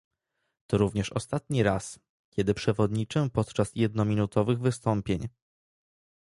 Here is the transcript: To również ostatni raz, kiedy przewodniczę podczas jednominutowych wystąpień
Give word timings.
To 0.67 0.77
również 0.77 1.13
ostatni 1.13 1.63
raz, 1.63 1.99
kiedy 2.29 2.53
przewodniczę 2.53 3.29
podczas 3.33 3.71
jednominutowych 3.75 4.59
wystąpień 4.59 5.27